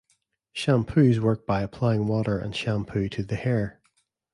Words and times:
Shampoos 0.55 1.19
work 1.19 1.45
by 1.45 1.61
applying 1.61 2.07
water 2.07 2.39
and 2.39 2.55
shampoo 2.55 3.07
to 3.09 3.21
the 3.21 3.35
hair. 3.35 3.79